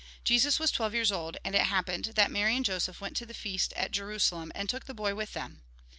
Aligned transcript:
Jesus 0.23 0.57
was 0.59 0.71
twelve 0.71 0.95
years 0.95 1.11
old; 1.11 1.37
and 1.45 1.53
it 1.53 1.61
happened 1.67 2.13
that 2.15 2.31
Mary 2.31 2.55
and 2.55 2.65
Joseph 2.65 3.01
went 3.01 3.15
to 3.17 3.25
the 3.27 3.35
feast 3.35 3.71
at 3.73 3.91
Jerusalem, 3.91 4.51
and 4.55 4.67
took 4.67 4.85
the 4.85 4.95
boy 4.95 5.13
with 5.13 5.33
them. 5.33 5.61